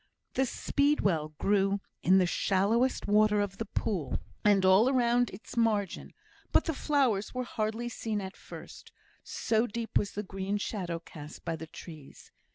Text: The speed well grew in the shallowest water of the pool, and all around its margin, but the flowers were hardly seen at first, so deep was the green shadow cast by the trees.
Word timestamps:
The 0.33 0.47
speed 0.47 1.01
well 1.01 1.35
grew 1.37 1.79
in 2.01 2.17
the 2.17 2.25
shallowest 2.25 3.05
water 3.05 3.39
of 3.39 3.59
the 3.59 3.65
pool, 3.67 4.19
and 4.43 4.65
all 4.65 4.89
around 4.89 5.29
its 5.29 5.55
margin, 5.55 6.11
but 6.51 6.65
the 6.65 6.73
flowers 6.73 7.35
were 7.35 7.43
hardly 7.43 7.87
seen 7.87 8.19
at 8.19 8.35
first, 8.35 8.91
so 9.23 9.67
deep 9.67 9.99
was 9.99 10.13
the 10.13 10.23
green 10.23 10.57
shadow 10.57 10.97
cast 10.97 11.45
by 11.45 11.55
the 11.55 11.67
trees. 11.67 12.31